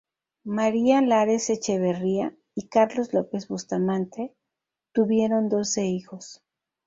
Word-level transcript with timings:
María 0.47 0.97
Emilia 0.97 1.01
Lares 1.19 1.47
Echeverría 1.51 2.35
y 2.55 2.69
Carlos 2.69 3.13
López 3.13 3.47
Bustamante 3.47 4.33
tuvieron 4.93 5.47
doce 5.47 5.85
hijos. 5.85 6.41